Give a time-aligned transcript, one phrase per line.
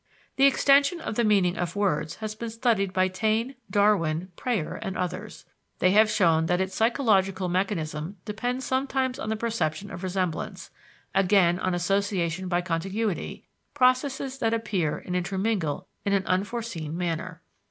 [0.35, 4.97] The extension of the meaning of words has been studied by Taine, Darwin, Preyer, and
[4.97, 5.45] others.
[5.77, 10.71] They have shown that its psychological mechanism depends sometimes on the perception of resemblance,
[11.13, 13.45] again on association by contiguity,
[13.75, 17.43] processes that appear and intermingle in an unforeseen manner.